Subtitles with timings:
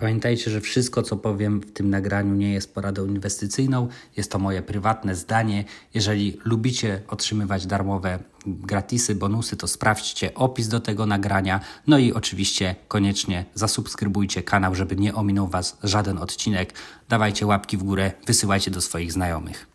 [0.00, 4.62] Pamiętajcie, że wszystko, co powiem w tym nagraniu, nie jest poradą inwestycyjną, jest to moje
[4.62, 5.64] prywatne zdanie.
[5.94, 11.60] Jeżeli lubicie otrzymywać darmowe gratisy, bonusy, to sprawdźcie opis do tego nagrania.
[11.86, 16.72] No i oczywiście koniecznie zasubskrybujcie kanał, żeby nie ominął Was żaden odcinek.
[17.08, 19.66] Dawajcie łapki w górę, wysyłajcie do swoich znajomych.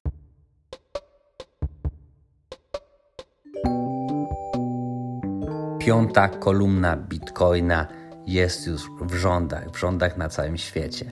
[5.80, 11.05] Piąta kolumna Bitcoina jest już w rządach, w rządach na całym świecie.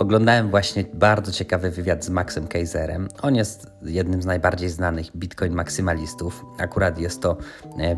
[0.00, 3.08] Oglądałem właśnie bardzo ciekawy wywiad z Maxem Kaiserem.
[3.22, 6.44] On jest jednym z najbardziej znanych Bitcoin maksymalistów.
[6.58, 7.36] Akurat jest to
[7.78, 7.96] e,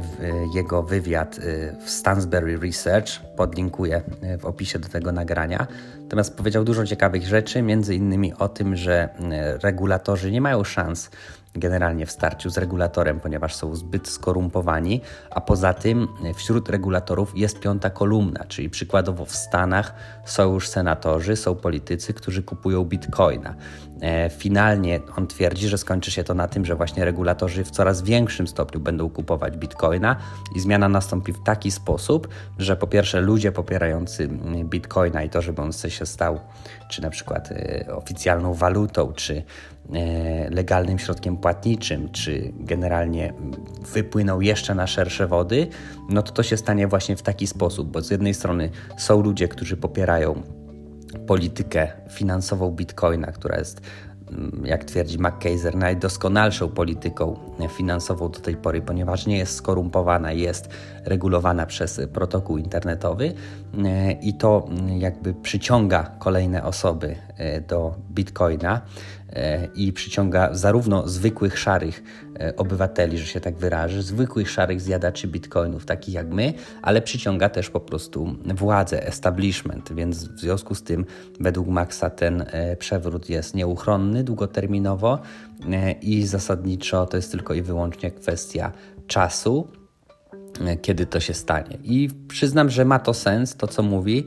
[0.54, 1.40] jego wywiad e,
[1.84, 3.20] w Stansberry Research.
[3.36, 5.66] Podlinkuję e, w opisie do tego nagrania.
[6.02, 9.08] Natomiast powiedział dużo ciekawych rzeczy, między innymi o tym, że
[9.62, 11.10] regulatorzy nie mają szans
[11.54, 15.00] generalnie w starciu z regulatorem, ponieważ są zbyt skorumpowani,
[15.30, 21.36] a poza tym wśród regulatorów jest piąta kolumna, czyli przykładowo w Stanach są już senatorzy,
[21.36, 23.54] są politycy, którzy kupują bitcoina.
[24.02, 28.02] E, finalnie on twierdzi, że skończy się to na tym, że właśnie regulatorzy w coraz
[28.02, 30.16] większym stopniu będą kupować bitcoina
[30.56, 34.28] i zmiana nastąpi w taki sposób, że po pierwsze ludzie popierający
[34.64, 36.40] bitcoina i to, żeby on się stał
[36.88, 39.42] czy na przykład e, oficjalną walutą, czy
[39.94, 43.34] e, legalnym środkiem płatniczym, czy generalnie
[43.94, 45.66] wypłyną jeszcze na szersze wody,
[46.08, 49.48] no to to się stanie właśnie w taki sposób, bo z jednej strony są ludzie,
[49.48, 50.42] którzy popierają
[51.26, 53.80] politykę finansową Bitcoina, która jest,
[54.30, 57.36] mm, jak twierdzi McKaiser, najdoskonalszą polityką
[57.68, 60.68] finansową do tej pory, ponieważ nie jest skorumpowana, jest
[61.04, 63.32] regulowana przez protokół internetowy
[63.84, 68.80] e, i to mm, jakby przyciąga kolejne osoby e, do Bitcoina
[69.74, 72.02] i przyciąga zarówno zwykłych szarych
[72.56, 77.70] obywateli, że się tak wyrażę, zwykłych szarych zjadaczy bitcoinów, takich jak my, ale przyciąga też
[77.70, 81.04] po prostu władzę, establishment, więc w związku z tym
[81.40, 82.44] według Maxa ten
[82.78, 85.18] przewrót jest nieuchronny długoterminowo
[86.02, 88.72] i zasadniczo to jest tylko i wyłącznie kwestia
[89.06, 89.68] czasu
[90.82, 91.78] kiedy to się stanie.
[91.84, 94.26] I przyznam, że ma to sens, to co mówi.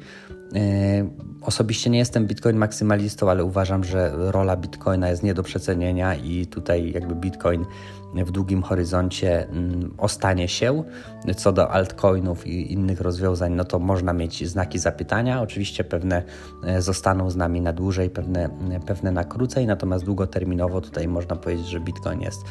[1.45, 6.47] Osobiście nie jestem Bitcoin maksymalistą, ale uważam, że rola Bitcoina jest nie do przecenienia i
[6.47, 7.65] tutaj jakby Bitcoin
[8.23, 10.83] w długim horyzoncie mm, ostanie się.
[11.37, 15.41] Co do altcoinów i innych rozwiązań, no to można mieć znaki zapytania.
[15.41, 16.23] Oczywiście pewne
[16.63, 18.49] e, zostaną z nami na dłużej, pewne,
[18.85, 22.41] pewne na krócej, natomiast długoterminowo tutaj można powiedzieć, że Bitcoin jest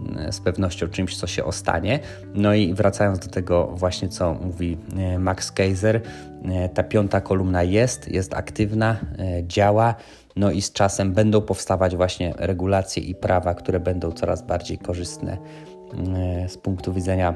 [0.00, 2.00] mm, z pewnością czymś, co się ostanie.
[2.34, 6.00] No i wracając do tego właśnie, co mówi e, Max Kaiser,
[6.44, 8.43] e, ta piąta kolumna jest, jest aktywna,
[9.42, 9.94] działa.
[10.36, 15.38] No i z czasem będą powstawać właśnie regulacje i prawa, które będą coraz bardziej korzystne
[16.16, 17.34] e, z punktu widzenia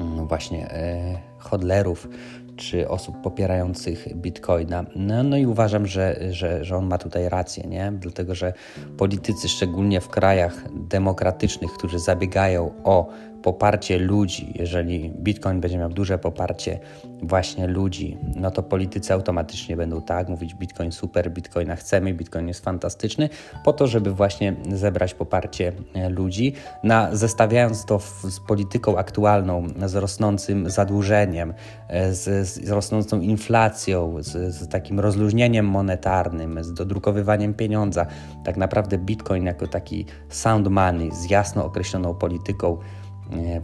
[0.00, 2.08] mm, właśnie e, hodlerów
[2.56, 4.84] czy osób popierających bitcoina.
[4.96, 7.92] No, no i uważam, że, że, że on ma tutaj rację, nie?
[7.98, 8.52] dlatego że
[8.96, 13.08] politycy, szczególnie w krajach demokratycznych, którzy zabiegają o
[13.42, 16.78] poparcie ludzi, jeżeli Bitcoin będzie miał duże poparcie
[17.22, 22.64] właśnie ludzi, no to politycy automatycznie będą tak mówić Bitcoin super, Bitcoina chcemy, Bitcoin jest
[22.64, 23.28] fantastyczny,
[23.64, 26.52] po to, żeby właśnie zebrać poparcie e, ludzi,
[26.84, 31.54] na, zestawiając to w, z polityką aktualną, z rosnącym zadłużeniem,
[31.88, 38.06] e, z, z rosnącą inflacją, z, z takim rozluźnieniem monetarnym, z dodrukowywaniem pieniądza,
[38.44, 42.78] tak naprawdę Bitcoin jako taki sound money z jasno określoną polityką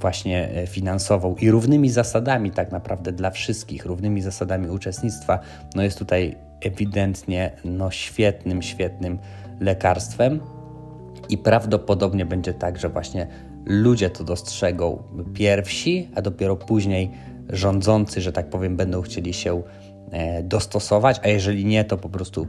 [0.01, 5.39] właśnie e, finansową i równymi zasadami tak naprawdę dla wszystkich, równymi zasadami uczestnictwa,
[5.75, 9.19] no jest tutaj ewidentnie no świetnym, świetnym
[9.61, 10.41] lekarstwem
[11.29, 13.27] i prawdopodobnie będzie tak, że właśnie
[13.67, 15.03] ludzie to dostrzegą
[15.35, 17.11] pierwsi, a dopiero później
[17.49, 19.63] rządzący, że tak powiem, będą chcieli się
[20.11, 22.47] e, dostosować, a jeżeli nie, to po prostu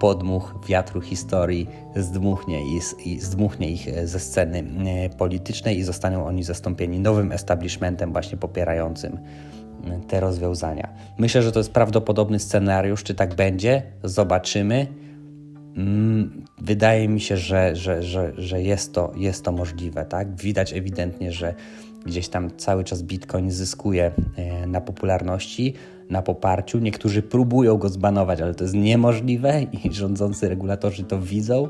[0.00, 6.26] podmuch wiatru historii zdmuchnie, i, i zdmuchnie ich e, ze sceny e, politycznej i zostaną
[6.26, 9.18] oni zastąpieni nowym establishmentem właśnie popierającym
[10.08, 10.88] te rozwiązania.
[11.18, 13.02] Myślę, że to jest prawdopodobny scenariusz.
[13.02, 13.82] Czy tak będzie?
[14.04, 14.86] Zobaczymy.
[15.76, 20.04] mm, wydaje mi się, że, że, że, że jest, to, jest to możliwe.
[20.04, 20.36] Tak?
[20.36, 21.54] Widać ewidentnie, że
[22.06, 25.74] gdzieś tam cały czas Bitcoin zyskuje e, na popularności,
[26.10, 26.78] na poparciu.
[26.78, 31.68] Niektórzy próbują go zbanować, ale to jest niemożliwe i rządzący regulatorzy to widzą,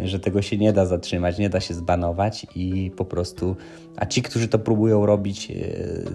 [0.00, 3.56] że tego się nie da zatrzymać, nie da się zbanować i po prostu,
[3.96, 5.54] a ci, którzy to próbują robić, e,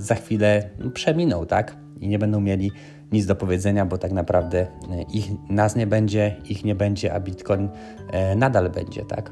[0.02, 1.78] za chwilę przeminą, tak?
[2.02, 2.72] I nie będą mieli
[3.12, 4.68] nic do powiedzenia, bo tak naprawdę e,
[5.14, 7.70] ich, nas nie będzie, ich nie będzie, a Bitcoin
[8.36, 9.32] nadal będzie, tak?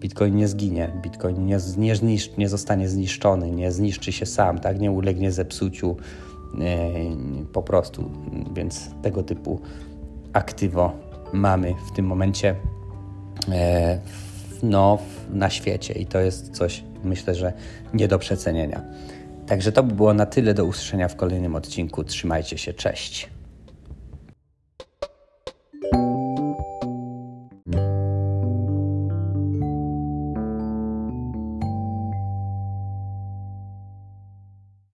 [0.00, 1.94] Bitcoin nie zginie, Bitcoin nie, nie,
[2.38, 4.80] nie zostanie zniszczony, nie zniszczy się sam, tak?
[4.80, 6.37] nie ulegnie zepsuciu e,
[7.52, 8.10] po prostu.
[8.52, 9.60] Więc tego typu
[10.32, 10.92] aktywo
[11.32, 12.54] mamy w tym momencie
[13.52, 14.00] e,
[14.62, 14.98] no,
[15.30, 17.52] na świecie i to jest coś, myślę, że
[17.94, 18.82] nie do przecenienia.
[19.46, 22.04] Także to by było na tyle do usłyszenia w kolejnym odcinku.
[22.04, 23.37] Trzymajcie się, cześć.